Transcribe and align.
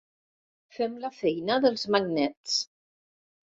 Fem 0.77 0.95
la 1.03 1.11
feina 1.19 1.59
dels 1.67 1.85
magnets. 1.99 2.59